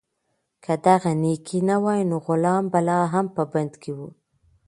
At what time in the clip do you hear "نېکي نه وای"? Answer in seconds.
1.21-2.01